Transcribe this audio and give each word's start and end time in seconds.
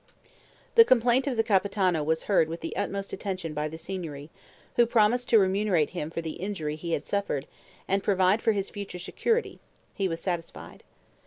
The 0.73 0.83
complaint 0.83 1.27
of 1.27 1.37
the 1.37 1.43
Capitano 1.43 2.01
was 2.03 2.23
heard 2.23 2.49
with 2.49 2.61
the 2.61 2.75
utmost 2.75 3.13
attention 3.13 3.53
by 3.53 3.67
the 3.67 3.77
Signory, 3.77 4.31
who 4.75 4.87
promising 4.87 5.27
to 5.27 5.37
remunerate 5.37 5.91
him 5.91 6.09
for 6.09 6.21
the 6.21 6.37
injury 6.41 6.75
he 6.75 6.93
had 6.93 7.05
suffered 7.05 7.45
and 7.87 8.03
provide 8.03 8.41
for 8.41 8.53
his 8.53 8.71
future 8.71 8.97
security, 8.97 9.59
he 9.93 10.07
was 10.07 10.19
satisfied. 10.19 10.81